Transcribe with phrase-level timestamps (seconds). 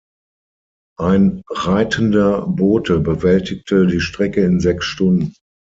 [0.97, 5.35] Ein reitender Bote bewältigte die Strecke in sechs Stunden.